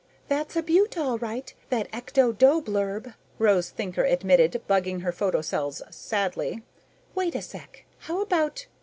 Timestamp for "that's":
0.29-0.55